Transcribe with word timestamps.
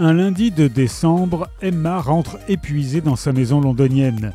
Un 0.00 0.12
lundi 0.12 0.52
de 0.52 0.68
décembre, 0.68 1.48
Emma 1.60 1.98
rentre 2.00 2.38
épuisée 2.46 3.00
dans 3.00 3.16
sa 3.16 3.32
maison 3.32 3.60
londonienne. 3.60 4.32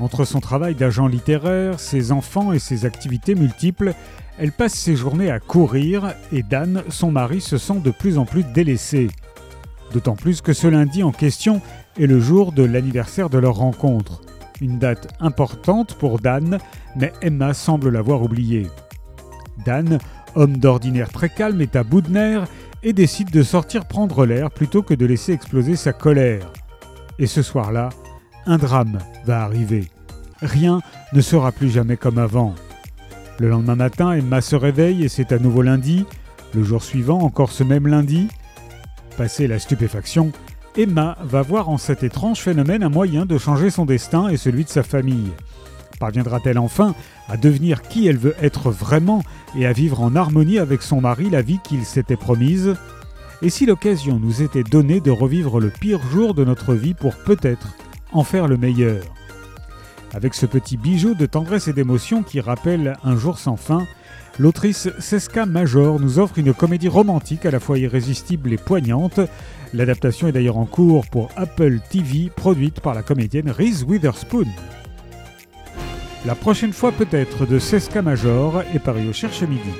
Entre 0.00 0.26
son 0.26 0.38
travail 0.38 0.74
d'agent 0.74 1.06
littéraire, 1.06 1.80
ses 1.80 2.12
enfants 2.12 2.52
et 2.52 2.58
ses 2.58 2.84
activités 2.84 3.34
multiples, 3.34 3.94
elle 4.36 4.52
passe 4.52 4.74
ses 4.74 4.96
journées 4.96 5.30
à 5.30 5.40
courir 5.40 6.12
et 6.30 6.42
Dan, 6.42 6.82
son 6.90 7.10
mari, 7.10 7.40
se 7.40 7.56
sent 7.56 7.80
de 7.82 7.90
plus 7.90 8.18
en 8.18 8.26
plus 8.26 8.44
délaissé. 8.44 9.08
D'autant 9.94 10.14
plus 10.14 10.42
que 10.42 10.52
ce 10.52 10.66
lundi 10.66 11.02
en 11.02 11.12
question 11.12 11.62
est 11.98 12.06
le 12.06 12.20
jour 12.20 12.52
de 12.52 12.64
l'anniversaire 12.64 13.30
de 13.30 13.38
leur 13.38 13.54
rencontre. 13.54 14.20
Une 14.60 14.78
date 14.78 15.08
importante 15.20 15.94
pour 15.94 16.18
Dan, 16.18 16.58
mais 16.96 17.14
Emma 17.22 17.54
semble 17.54 17.88
l'avoir 17.88 18.22
oubliée. 18.22 18.66
Dan, 19.64 20.00
homme 20.34 20.58
d'ordinaire 20.58 21.10
très 21.10 21.30
calme, 21.30 21.62
est 21.62 21.76
à 21.76 21.82
bout 21.82 22.02
de 22.02 22.10
nerfs 22.10 22.46
et 22.82 22.92
décide 22.92 23.30
de 23.30 23.42
sortir 23.42 23.86
prendre 23.86 24.24
l'air 24.24 24.50
plutôt 24.50 24.82
que 24.82 24.94
de 24.94 25.06
laisser 25.06 25.32
exploser 25.32 25.76
sa 25.76 25.92
colère. 25.92 26.52
Et 27.18 27.26
ce 27.26 27.42
soir-là, 27.42 27.90
un 28.46 28.58
drame 28.58 28.98
va 29.24 29.42
arriver. 29.42 29.88
Rien 30.40 30.80
ne 31.12 31.20
sera 31.20 31.52
plus 31.52 31.70
jamais 31.70 31.96
comme 31.96 32.18
avant. 32.18 32.54
Le 33.38 33.48
lendemain 33.48 33.76
matin, 33.76 34.12
Emma 34.12 34.40
se 34.40 34.56
réveille 34.56 35.04
et 35.04 35.08
c'est 35.08 35.32
à 35.32 35.38
nouveau 35.38 35.62
lundi. 35.62 36.06
Le 36.54 36.62
jour 36.62 36.82
suivant, 36.82 37.20
encore 37.20 37.50
ce 37.50 37.64
même 37.64 37.86
lundi. 37.86 38.28
Passé 39.16 39.46
la 39.46 39.58
stupéfaction, 39.58 40.32
Emma 40.76 41.18
va 41.22 41.42
voir 41.42 41.68
en 41.68 41.76
cet 41.76 42.04
étrange 42.04 42.38
phénomène 42.38 42.84
un 42.84 42.88
moyen 42.88 43.26
de 43.26 43.36
changer 43.36 43.70
son 43.70 43.84
destin 43.84 44.28
et 44.28 44.36
celui 44.36 44.64
de 44.64 44.68
sa 44.68 44.82
famille. 44.82 45.32
Parviendra-t-elle 45.98 46.58
enfin 46.58 46.94
à 47.28 47.36
devenir 47.36 47.82
qui 47.82 48.06
elle 48.06 48.18
veut 48.18 48.36
être 48.40 48.70
vraiment 48.70 49.22
et 49.56 49.66
à 49.66 49.72
vivre 49.72 50.00
en 50.00 50.14
harmonie 50.16 50.58
avec 50.58 50.82
son 50.82 51.00
mari 51.00 51.30
la 51.30 51.42
vie 51.42 51.58
qu'il 51.64 51.84
s'était 51.84 52.16
promise? 52.16 52.76
Et 53.42 53.50
si 53.50 53.66
l'occasion 53.66 54.18
nous 54.18 54.42
était 54.42 54.64
donnée 54.64 55.00
de 55.00 55.10
revivre 55.10 55.60
le 55.60 55.70
pire 55.70 56.00
jour 56.10 56.34
de 56.34 56.44
notre 56.44 56.74
vie 56.74 56.94
pour 56.94 57.14
peut-être 57.16 57.76
en 58.12 58.24
faire 58.24 58.48
le 58.48 58.56
meilleur? 58.56 59.02
Avec 60.14 60.34
ce 60.34 60.46
petit 60.46 60.76
bijou 60.76 61.14
de 61.14 61.26
tendresse 61.26 61.68
et 61.68 61.72
d'émotion 61.72 62.22
qui 62.22 62.40
rappelle 62.40 62.96
un 63.04 63.16
jour 63.16 63.38
sans 63.38 63.56
fin, 63.56 63.86
l'autrice 64.38 64.88
Seska 64.98 65.44
Major 65.44 66.00
nous 66.00 66.18
offre 66.18 66.38
une 66.38 66.54
comédie 66.54 66.88
romantique 66.88 67.44
à 67.44 67.50
la 67.50 67.60
fois 67.60 67.78
irrésistible 67.78 68.52
et 68.52 68.56
poignante. 68.56 69.20
L'adaptation 69.74 70.26
est 70.26 70.32
d'ailleurs 70.32 70.56
en 70.56 70.64
cours 70.64 71.06
pour 71.06 71.28
Apple 71.36 71.80
TV, 71.90 72.30
produite 72.34 72.80
par 72.80 72.94
la 72.94 73.02
comédienne 73.02 73.50
Reese 73.50 73.84
Witherspoon. 73.86 74.46
La 76.26 76.34
prochaine 76.34 76.72
fois 76.72 76.92
peut-être 76.92 77.46
de 77.46 77.58
Sesca 77.58 78.02
Major 78.02 78.62
et 78.74 78.78
Paris 78.78 79.08
au 79.08 79.12
Cherche 79.12 79.42
Midi. 79.42 79.70